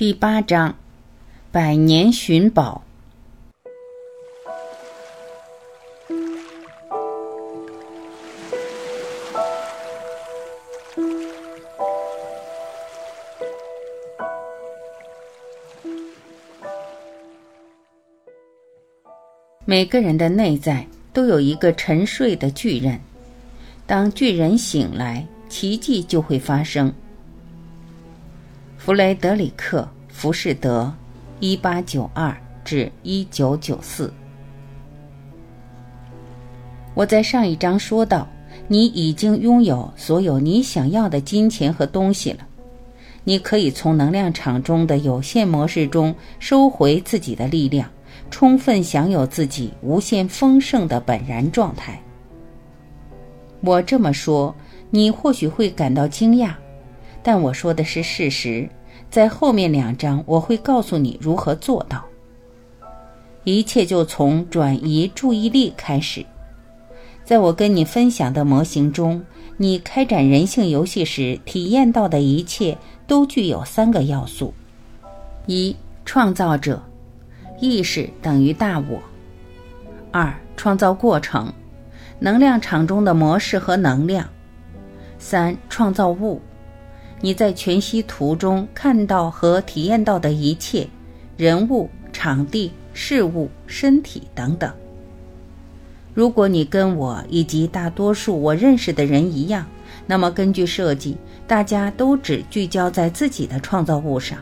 [0.00, 0.74] 第八章，
[1.52, 2.82] 百年寻宝。
[19.66, 22.98] 每个人的内在都有一个沉睡的巨人，
[23.86, 26.90] 当巨人醒来，奇迹就会发生。
[28.80, 30.90] 弗雷德里克·浮士德，
[31.38, 34.10] 一八九二至一九九四。
[36.94, 38.26] 我在上一章说到，
[38.68, 42.38] 你已经拥有所有你想要的金钱和东西了。
[43.24, 47.86] 你可以从能量场中的有限模式中收回自己的力量，
[48.30, 52.02] 充分享有自己无限丰盛的本然状态。
[53.60, 54.54] 我这么说，
[54.88, 56.54] 你或许会感到惊讶。
[57.22, 58.68] 但我说的是事实，
[59.10, 62.04] 在后面两章我会告诉你如何做到。
[63.44, 66.24] 一切就从转移注意力开始。
[67.24, 69.22] 在我跟你分享的模型中，
[69.56, 74.52] 你开展人性游戏时体验到的一切都具有三个要素：
[75.46, 76.82] 一、创造者，
[77.60, 78.98] 意识等于大我；
[80.10, 81.52] 二、创造过程，
[82.18, 84.24] 能量场中的模式和能量；
[85.18, 86.40] 三、创造物。
[87.20, 90.88] 你在全息图中看到和体验到的一切，
[91.36, 94.72] 人物、场地、事物、身体等等。
[96.14, 99.66] 如果你跟我以及大多数我认识的人一样，
[100.06, 104.38] 那么根据设计，大家都只聚焦在自己的创造物上。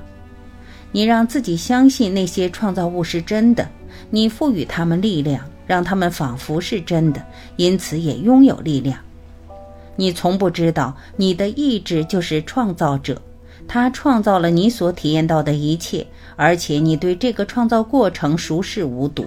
[0.90, 3.68] 你让自己相信那些创造物是真的，
[4.08, 7.22] 你赋予他们力量，让他们仿佛是真的，
[7.56, 8.98] 因此也拥有力量。
[10.00, 13.20] 你从不知道，你的意志就是创造者，
[13.66, 19.26] 他创造了你所体验到的一切，而且你对这个创造过程熟视无睹。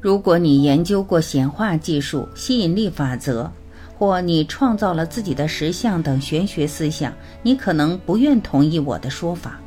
[0.00, 3.50] 如果你研究过显化技术、吸引力法则，
[3.98, 7.12] 或你创造了自己的实相等玄学思想，
[7.42, 9.58] 你可能不愿同意我的说法。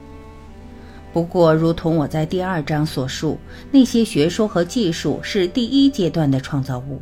[1.11, 3.38] 不过，如同我在第二章所述，
[3.69, 7.01] 那些学说和技术是第一阶段的创造物。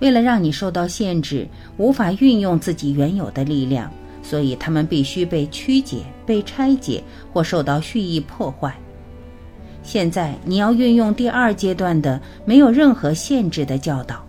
[0.00, 1.46] 为了让你受到限制，
[1.76, 3.90] 无法运用自己原有的力量，
[4.22, 7.02] 所以他们必须被曲解、被拆解
[7.32, 8.76] 或受到蓄意破坏。
[9.82, 14.24] 现在你要运用第二阶段的没有任何限制的教导，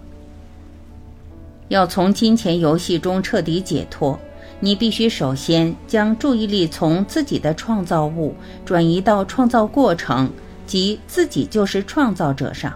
[1.67, 4.17] 要从金钱游戏中彻底解脱。
[4.63, 10.29] 你必须首先将注意力从自己的创造物转移到创造过程，
[10.67, 12.71] 即自己就是创造者上。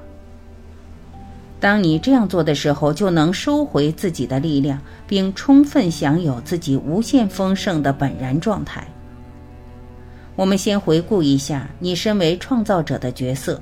[1.66, 8.86] 当你这样做的时候，就能收回自己的力量，并充分享有自己无限丰盛的本然状态。
[10.36, 13.60] 我们先回顾一下你身为创造者的角色：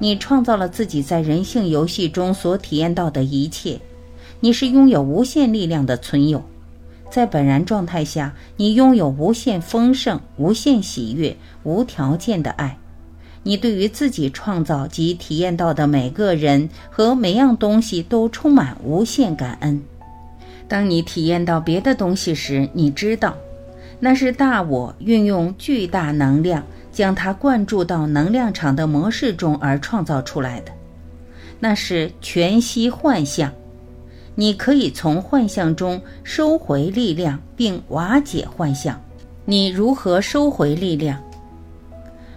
[0.00, 3.78] 你创造了自己在人性游戏中所体验到的一切，
[4.40, 6.42] 你是拥有无限力量的存有。
[7.12, 12.76] 在本然状态下，你拥有无限丰盛、无限喜悦、无条件的爱。
[13.42, 19.82] 你对于自己创造及体验到的每个人和每样东西都充满无限感恩。
[20.68, 23.34] 当你体验到别的东西时，你知道，
[23.98, 30.72] 那是大我运用巨大能量将它灌注到能量场的模式中而创造出来的。
[31.58, 33.50] 那是全息幻象。
[34.36, 38.98] 你可以从幻象中收回力量并瓦解幻象。
[39.44, 41.20] 你如何收回力量？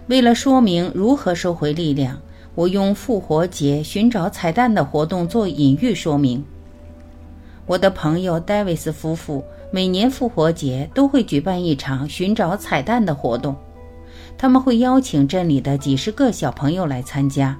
[0.06, 2.18] 为了说明如何收回力量，
[2.54, 6.44] 我用复活节寻找彩蛋的活动做隐喻说明。
[7.64, 13.56] 我的朋友戴维斯夫妇每年复活节都会举办一场寻找彩蛋的活动，
[14.36, 17.56] 他们会邀请镇里的几十个小朋友来参加，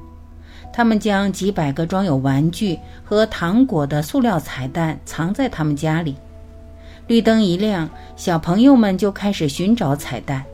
[0.70, 6.14] 他们将几百个装有玩具和糖果的塑料彩蛋藏在他们家里。
[7.06, 10.44] 绿灯一亮，小朋友们就开始寻找彩蛋。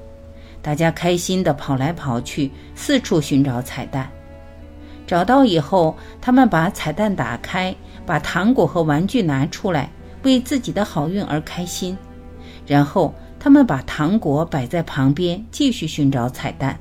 [0.62, 4.10] 大家开心地跑来跑去，四处寻找彩蛋。
[5.06, 7.74] 找到以后，他们把彩蛋打开，
[8.06, 9.90] 把糖果和玩具拿出来，
[10.22, 11.96] 为自己的好运而开心。
[12.66, 16.78] 然后，他们把糖果摆在旁边，继续寻找彩蛋。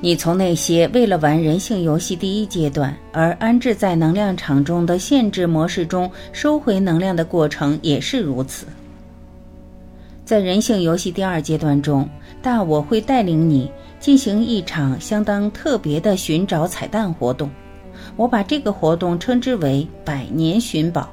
[0.00, 8.66] 你从那些为了玩人性游戏第一阶段而安置在能量场中的限制模式中收回能量的过程也是如此。
[10.24, 12.08] 在人性游戏第二阶段中，
[12.40, 17.50] 大我会带领你进行一场相当特别的寻找彩蛋活动。
[18.16, 21.10] 我把这个活动称之为“百年寻宝”，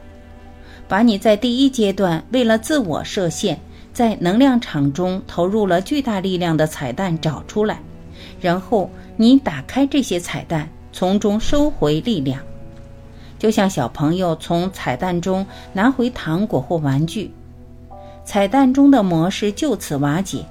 [0.88, 3.58] 把你在第一阶段为了自我设限，
[3.94, 7.82] 在能量场中投入了巨大力量的彩蛋找出来，
[8.40, 12.42] 然后你打开这些彩蛋，从中收回力量，
[13.38, 17.32] 就像小朋友从彩蛋中拿回糖果或玩具，
[18.30, 20.46] 彩蛋中的模式就此瓦解。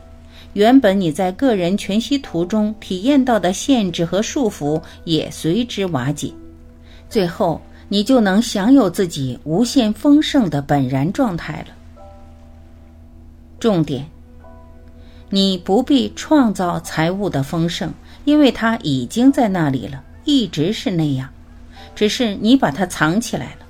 [0.54, 6.32] 原本你在个人全息图中体验到的限制和束缚也随之瓦解，
[7.08, 11.68] 最后你就能享有自己无限丰盛的本然状态了。
[13.60, 14.04] 重点：
[15.30, 21.28] 你不必创造财务的丰盛，因为它已经在那里了，一直是那样，
[21.94, 23.66] 只是你把它藏起来了。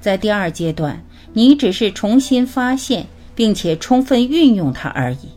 [0.00, 1.04] 在第二阶段，
[1.34, 3.06] 你只是重新发现
[3.38, 5.28] 并且充分运用它而已。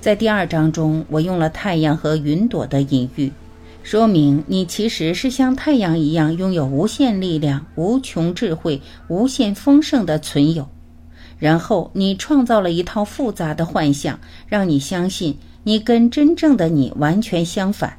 [0.00, 3.30] 在第二章中，我用了太阳和云朵的隐喻，
[3.84, 10.66] 说明你其实是像太阳一样拥有无限力量、无穷智慧、无限丰盛的存有。
[11.38, 14.18] 然后你创造了一套复杂的幻象，
[14.48, 17.96] 让你相信你跟真正的你完全相反。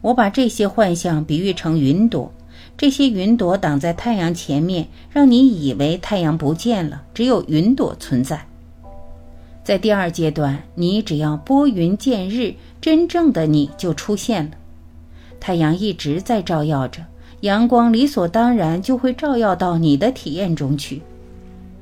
[0.00, 2.32] 我把这些幻象比喻成云朵，
[2.76, 8.46] 这些云朵挡在太阳前面，让你以为太阳不见了，只有云朵存在。
[9.62, 14.50] 在第二阶段，你只要拨云见日，真正的你就出现了。
[15.40, 17.00] 太阳一直在照耀着，
[17.40, 21.00] 阳光理所当然就会照耀到你的体验中去。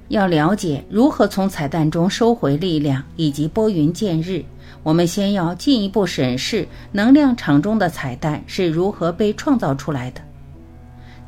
[0.09, 4.45] 要了解如何从彩蛋中收回力量以及拨云见日，
[4.83, 10.21] 我们先要进一步审视能量场中的彩蛋是如何被创造出来的。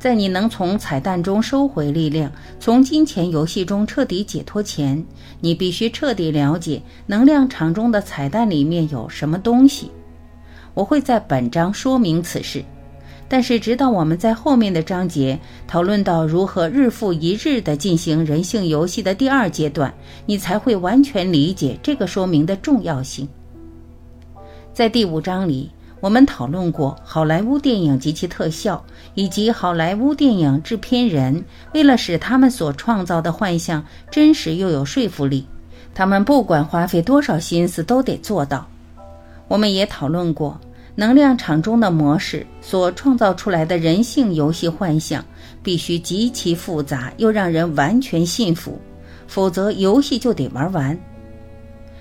[0.04, 2.30] 在你能从彩蛋中收回力量，
[2.60, 5.02] 从金钱游戏中彻底解脱前，
[5.40, 9.90] 你必须彻底了解能量场中的彩蛋里面有什么东西。
[10.74, 12.62] 我会在本章说明此事，
[13.30, 19.90] 但是直到我们在后面的章节讨论到如何日复一日地进行人性游戏的第二阶段，
[20.26, 23.26] 你才会完全理解这个说明的重要性。
[24.74, 25.70] 在第五章里。
[26.00, 28.84] 我们讨论过好莱坞电影及其特效，
[29.14, 35.46] 以及好莱坞电影制片人为了使他们所创造的幻象真实又有说服力，
[35.94, 38.66] 他们不管花费多少心思都得做到。
[39.48, 40.58] 我们也讨论过
[40.94, 45.24] 能量场中的模式所创造出来的人性游戏幻象
[45.62, 48.78] 必须极其复杂又让人完全信服，
[49.26, 50.98] 否则游戏就得玩完。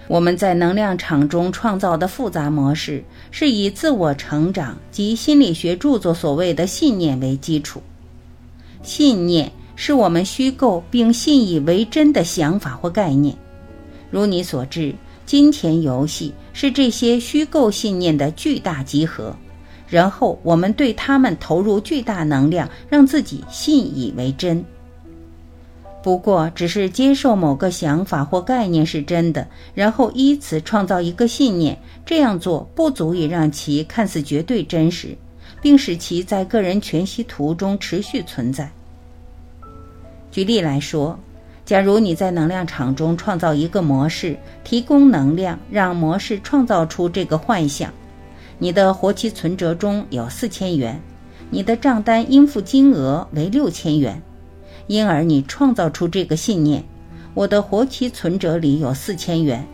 [0.07, 7.81] 我们在能量场中创造的复杂模式，是以自我成长及心理学著作所谓的信念为基础。
[8.81, 13.35] 信念是我们虚构并信以为真的想法或概念。
[14.11, 14.93] 如你所知，
[15.25, 19.33] 金钱游戏是这些虚构信念的巨大集合，
[19.87, 24.63] 然后我们对他们投入巨大能量，让自己信以为真。
[26.03, 35.15] 不过，只是接受某个想法或概念是真的，然后依此创造一个信念，这样做不足以让其看似绝对真实，
[35.61, 38.69] 并使其在个人全息图中持续存在。
[40.29, 41.17] 举例来说，
[41.63, 47.89] 假如你在能量场中创造一个模式，提供能量，让模式创造出这个幻象，
[48.59, 50.99] 你的活期存折中有四千元，
[51.49, 54.21] 你的账单应付金额为六千元。
[54.87, 56.83] 因而，你创造出这个信念：
[57.33, 59.65] 我的活期存折里有四千元，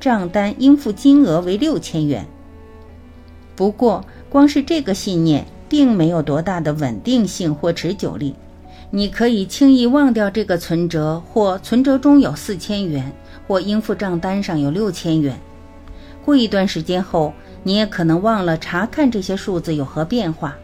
[0.00, 2.26] 账单应付金额为六千元。
[3.54, 8.34] 不过，光是这个信念并没有多大的稳定性或持久力。
[8.90, 13.12] 你可以轻易忘掉这个存折，或存折中有四千元，
[13.46, 15.38] 或应付账单上有六千元。
[16.24, 20.56] 过一段时间后，你也可能忘了查看这些数字有何变化。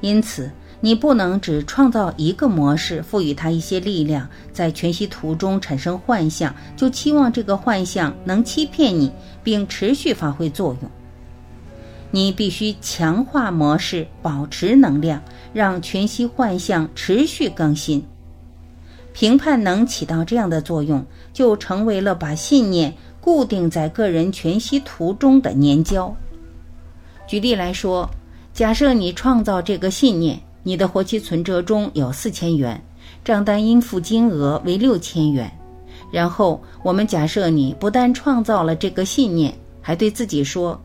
[0.00, 9.10] 因此，你不能只创造一个模式，赋予它一些力量，在全息图中产生幻象，就期望这个幻象能欺骗你，
[9.42, 10.90] 并持续发挥作用。
[12.12, 15.20] 你必须强化模式，保持能量，
[15.52, 18.04] 让全息幻象持续更新。
[19.12, 26.14] 评判能起到这样的作用，就成为了把信念固定在个人全息图中的粘胶。
[27.26, 28.08] 举例来说，
[28.54, 30.40] 假设你创造这个信念。
[30.62, 32.82] 你的活期存折中有四千元，
[33.24, 35.50] 账单应付金额为六千元。
[36.10, 40.80] 然后我们假设你不但创造了这个信念，还对自己说：“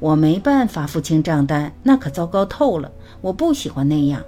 [0.00, 2.90] 我没办法付清账单，那可糟糕透了。
[3.20, 4.22] 我不喜欢那样。”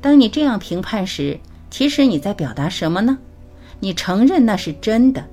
[0.00, 1.38] 当你这样评判时，
[1.70, 3.18] 其实你在表达什么呢？
[3.80, 5.24] 你承认那是真的。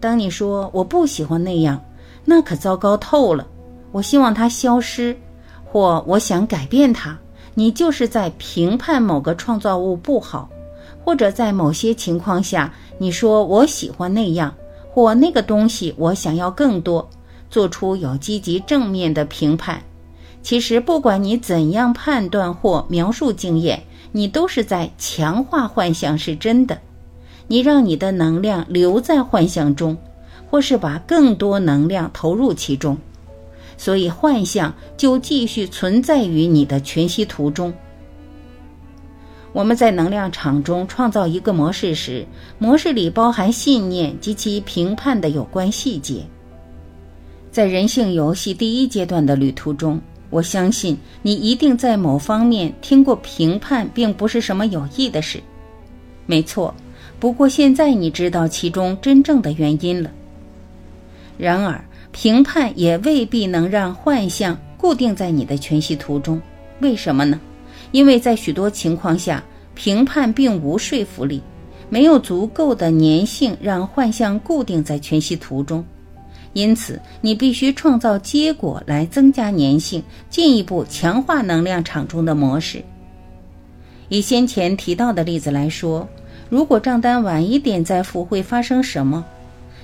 [0.00, 1.80] 当你说“我不喜欢那样”，
[2.24, 3.46] 那可糟糕透了。
[3.90, 5.16] 我希望它消失，
[5.64, 7.18] 或我想改变它。
[7.58, 10.48] 你就是在评判某个创造物不好，
[11.04, 14.54] 或者在某些情况下，你说我喜欢那样
[14.92, 17.10] 或那个东西，我想要更多，
[17.50, 19.82] 做出有积极正面的评判。
[20.40, 26.78] 其实，不管你怎样判断或描述经验，你都是在强化幻象是真的。
[27.48, 29.98] 你让你的能量留在幻象中，
[30.48, 32.96] 或是把更多能量投入其中。
[33.78, 37.72] 所以幻象就继续存在于你的全息图中。
[39.52, 42.26] 我们在能量场中创造一个模式时，
[42.58, 46.22] 模式里包含信念及其评判的有关细节。
[47.50, 55.40] 在人性游戏第一阶段的旅途中，我相信你一定在某方面听过评判并不是什么有益的事。
[56.26, 56.74] 没错，
[57.18, 60.10] 不过现在你知道其中真正的原因了。
[61.38, 61.82] 然而。
[62.20, 66.42] 评判也未必能让幻象固定在你的全息图中，
[66.80, 67.38] 为什么呢？
[67.92, 69.40] 因为在许多情况下，
[69.76, 71.40] 评判并无说服力，
[71.88, 75.84] 没有足够的粘性让幻象固定在全息图中。
[76.54, 82.82] 因此，你必须创造结果来增加粘性，进一步强化能量场中的模式。
[84.08, 86.08] 以先前提到的例子来说，
[86.50, 89.24] 如果账单晚一点再付，会发生什么？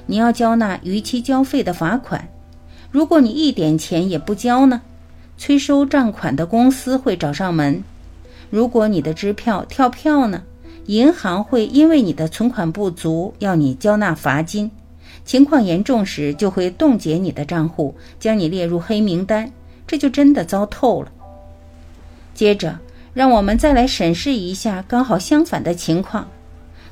[0.06, 2.28] 你要交纳逾期交费的罚款，
[2.90, 4.82] 如果你一点钱也不交呢？
[5.36, 7.82] 催收账款的公司会找上门。
[8.50, 10.42] 如果你的支票跳票呢？
[10.86, 14.70] 银行会因为你的存款不足要你交纳罚金，
[15.24, 19.50] 情况严重时就会冻结你的账户，将你列入黑名单，
[19.86, 21.10] 这就真的糟透了。
[22.34, 22.78] 接着，
[23.14, 26.28] 让我们再来审视一下刚好相反的情况。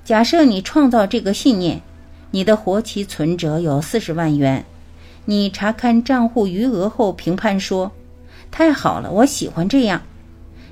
[0.03, 1.83] 假设你创造这个信念。
[2.33, 4.65] 你的活期存折有四十万元，
[5.27, 7.93] 你查看账户余额后评判说
[8.51, 10.03] ：“太好了，我喜欢这样。”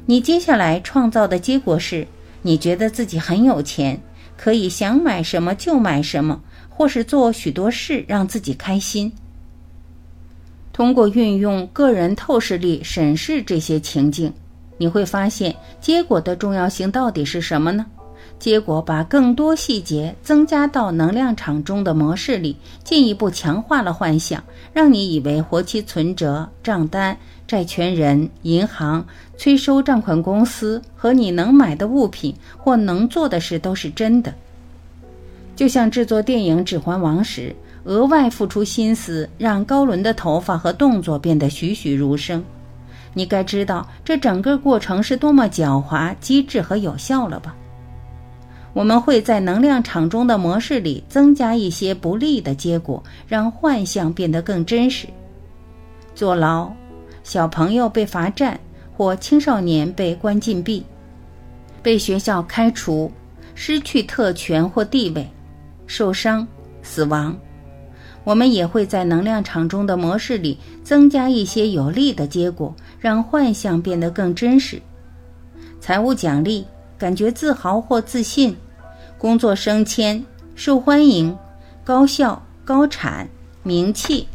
[0.06, 2.06] 你接下来创造的结果是，
[2.42, 4.00] 你觉得自己很有钱，
[4.36, 9.12] 可以想买什么就买什么，或是做许多事让自己开心。
[10.72, 14.32] 通过运用个人透视力审视这些情境，
[14.78, 17.84] 你会发现结果的重要性到底是什么呢？
[18.40, 24.42] 结果把更多细节增加到能量场中的模式里，进一步强化了幻想，
[24.73, 27.16] 让你以为活期存折、账单、
[27.47, 29.06] 债权人、银行、
[29.37, 34.35] 催收账款公司和你能买的物品或能做的事都是真的。
[35.54, 37.54] 就像制作电影《指环王》时，
[37.85, 42.42] 额外付出心思让高伦的头发和动作变得栩栩如生，
[43.12, 47.54] 你该知道这整个过程是多么狡猾、机智和有效了吧？
[48.72, 55.08] 我们会在能量场中的模式里增加一些不利的结果，让幻象变得更真实。
[56.14, 56.70] 坐牢、
[57.24, 58.58] 小朋友被罚站
[58.96, 60.84] 或青少年被关禁闭、
[61.82, 63.10] 被学校开除、
[63.54, 65.28] 失去特权或地位、
[65.86, 66.46] 受伤、
[66.82, 67.36] 死亡。
[68.22, 74.80] 我们也会在能量场中的模式里增加一些有利的结果，让幻象变得更真实。
[75.80, 76.64] 财务奖励。
[77.00, 78.54] 感觉自豪或自信，
[79.16, 80.23] 工作升迁、
[80.54, 81.35] 受欢迎、
[81.83, 83.26] 高效、高产、
[83.62, 84.28] 名气。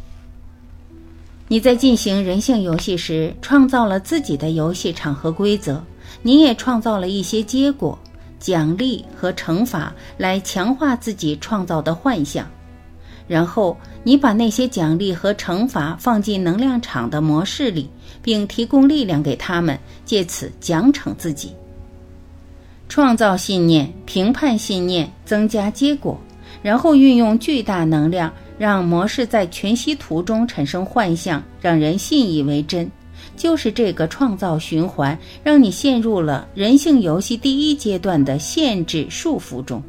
[1.48, 5.80] 你在进行人性游戏时，创造了自己的游戏场合规则，
[6.24, 7.96] 你也创造了一些结果、
[8.40, 12.48] 奖励和惩罚来强化自己创造的幻象。
[13.28, 17.88] 然后，你把那些奖励和惩罚放进能量场的模式里，
[18.24, 21.54] 并提供力量给他们，借此奖惩自己。
[22.88, 26.20] 创造信念，评判信念，增加结果，
[26.62, 32.90] 然后运用巨大能量，让模式在全息图中产生幻象，让人信以为真。
[33.36, 39.82] 就是这个创造循环，让你陷入了人性游戏第一阶段的限制束缚中。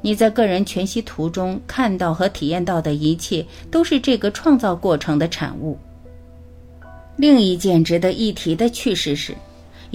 [0.00, 5.78] 你在个人全息图中看到和体验到的一切，都是这个创造过程的产物。
[7.16, 9.34] 另一件值得一提的趣事是。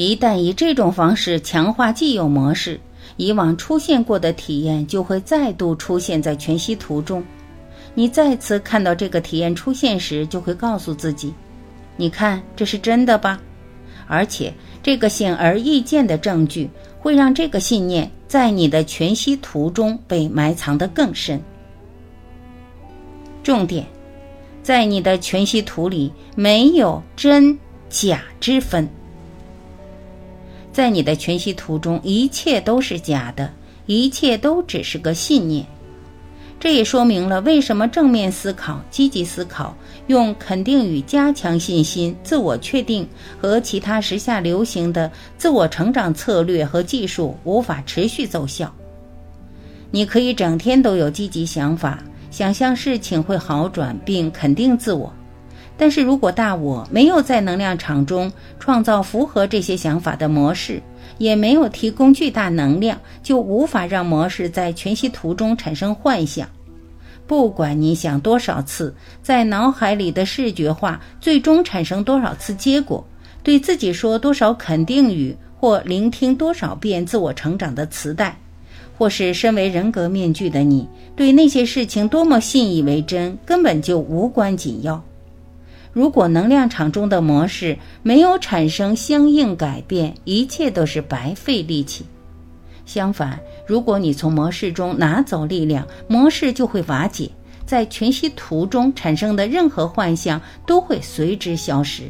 [0.08, 2.80] 一旦以这种方式强化既有模式，
[3.18, 7.24] 以往出现过的体验就会再度出现在全息图中。
[7.94, 11.34] 你再次看到这个体验出现时，就会告诉自己
[11.98, 13.40] ：“你看，这是真的吧？”
[14.08, 21.42] 而且，这个显而易见的证据会让这个信念在你的全息图中被埋藏得更深。
[23.44, 23.86] 重点，
[24.64, 27.58] 在你的全息图里没有真
[27.90, 28.90] 假之分。
[30.72, 33.52] 在你的全息图中，一切都是假的，
[33.86, 35.66] 一切都只是个信念。
[36.60, 39.76] 这也说明了为什么正面思考、积极思考、
[40.06, 43.08] 用肯定语加强信心、自我确定
[43.40, 48.72] 和其他时下流行的自我成长策略和技术无法持续奏效。
[49.90, 51.98] 你可以整天都有积极想法，
[52.30, 55.12] 想象事情会好转，并肯定自我。
[55.82, 60.80] 但是如果大我没有在能量场中创造符合这些想法的模式，
[61.18, 66.48] 也没有提供巨大能量，就无法让模式在全息图中产生幻想。
[67.26, 73.04] 不管你想多少次，在脑海里的视觉化最终产生多少次结果，
[73.42, 78.38] 对自己说多少肯定语，或聆听多少遍自我成长的磁带，
[78.96, 85.04] 或是身为人格面具的你对那些事情多么信以为真，根本就无关紧要。
[85.94, 92.06] 如果能量场中的模式没有产生相应改变，一切都是白费力气。
[92.86, 97.30] 相反，如果你从模式中拿走力量，模式就会瓦解，
[97.66, 102.04] 在全息图中产生的任何幻象都会随之消失。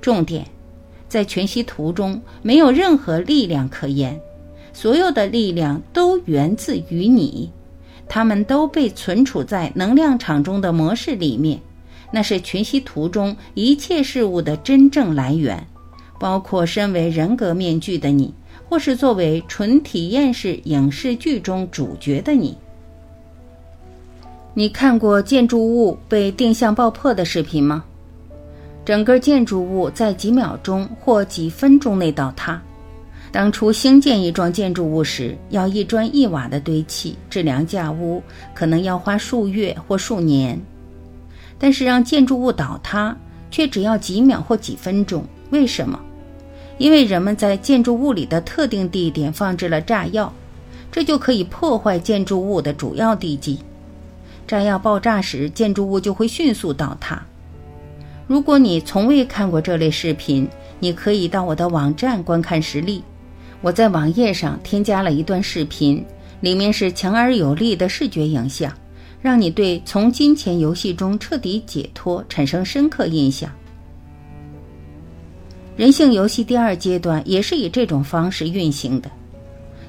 [0.00, 0.46] 重点，
[1.08, 4.18] 在全息图中没有任何力量可言，
[4.72, 7.50] 所有的力量都源自于你，
[8.08, 11.60] 它们都被存储在能量场中的模式里面。
[12.10, 15.66] 那是全息图中一切事物的真正来源，
[16.18, 18.34] 包括身为人格面具的你，
[18.68, 22.56] 或是作为纯体验式影视剧中主角的你。
[24.52, 27.84] 你看过建筑物被定向爆破的视频吗？
[28.84, 32.60] 整个建筑物在几秒钟或几分钟内倒塌。
[33.30, 38.20] 当初兴建一幢建筑物时，要一砖一瓦的堆砌，质量架屋，
[38.52, 40.60] 可能要花数月或数年。
[41.60, 43.14] 但是让建筑物倒塌
[43.50, 46.00] 却只要几秒或几分钟，为什么？
[46.78, 50.32] 因为人们在建筑物里的特定地点放置了炸药，
[50.90, 53.58] 这就可以破坏建筑物的主要地基。
[54.46, 57.22] 炸药爆炸时，建筑物就会迅速倒塌。
[58.26, 60.48] 如果你从未看过这类视频，
[60.78, 63.04] 你可以到我的网站观看实例。
[63.60, 66.02] 我在网页上添加了一段视频，
[66.40, 68.72] 里面是强而有力的视觉影像。
[69.22, 73.50] 让你对从金钱游戏中彻底解脱产生深刻印象。
[75.76, 79.10] 人性游戏第二阶段也是以这种方式运行的。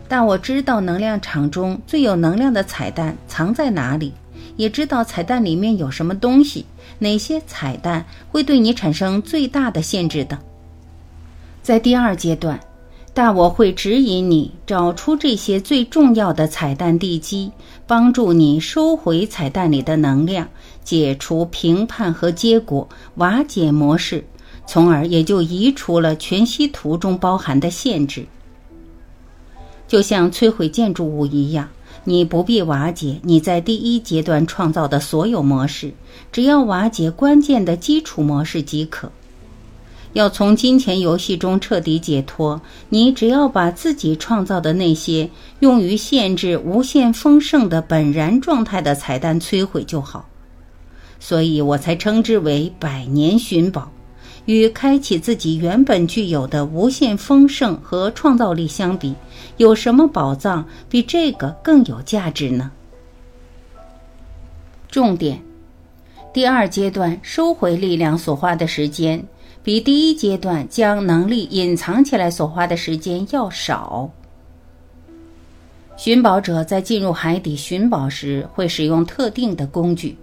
[0.07, 4.13] 但我知道能量场中最有能量的彩蛋藏在哪里，
[4.57, 6.65] 也知道彩蛋里面有什么东西，
[6.99, 10.37] 哪些彩蛋会对你产生最大的限制等。
[11.61, 12.59] 在第二阶段。
[13.13, 17.51] 大我会指引你找出这些最重要的彩蛋地基，
[17.85, 20.47] 帮助你收回彩蛋里的能量，
[20.81, 24.23] 解除评判和结果，瓦解模式，
[24.65, 28.25] 从而也就移除了全息图中包含的限制。
[29.89, 31.67] 就像摧毁建筑物一样，
[32.05, 35.93] 你不必瓦解你在第一阶段创造的所有模式，
[36.31, 39.11] 只要瓦解关键的基础模式即可。
[40.13, 50.27] 要从金钱游戏中彻底解脱，你只要把自己创造的那些用于限制无限丰盛的本然状态的彩蛋摧毁就好。
[51.19, 53.91] 所以我才称之为百年寻宝。
[54.45, 59.13] 与开启自己原本具有的无限丰盛和创造力相比，
[59.57, 62.71] 有什么宝藏比这个更有价值呢？
[64.89, 65.39] 重点：
[66.33, 69.23] 第二阶段收回力量所花的时间。
[69.63, 74.09] 比第一阶段将能力隐藏起来所花的时间要少。
[75.97, 80.17] 寻宝者在进入海底寻宝时会使用特定的工具，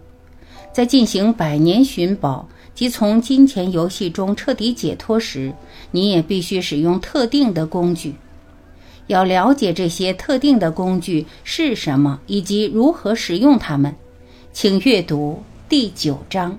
[0.72, 5.52] 在进行百年寻宝及从金钱游戏中彻底解脱时，
[5.92, 8.14] 你也必须使用特定的工具。
[9.06, 13.94] 要了解这些特定的工具是什么以及如何使用它们，
[14.52, 16.58] 请阅读第九章。